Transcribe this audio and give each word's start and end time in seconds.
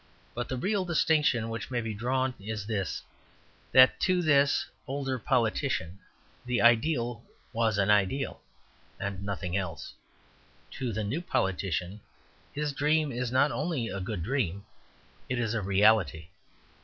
But 0.33 0.49
the 0.49 0.57
real 0.57 0.83
distinction 0.83 1.47
which 1.49 1.69
may 1.69 1.79
be 1.79 1.93
drawn 1.93 2.33
is 2.39 2.65
this, 2.65 3.03
that 3.71 3.99
to 3.99 4.23
the 4.23 4.51
older 4.87 5.19
politician 5.19 5.99
the 6.43 6.59
ideal 6.59 7.23
was 7.53 7.77
an 7.77 7.91
ideal, 7.91 8.41
and 8.99 9.23
nothing 9.23 9.55
else. 9.55 9.93
To 10.71 10.91
the 10.91 11.03
new 11.03 11.21
politician 11.21 12.01
his 12.51 12.73
dream 12.73 13.11
is 13.11 13.31
not 13.31 13.51
only 13.51 13.89
a 13.89 13.99
good 14.01 14.23
dream, 14.23 14.65
it 15.29 15.37
is 15.37 15.53
a 15.53 15.61
reality. 15.61 16.29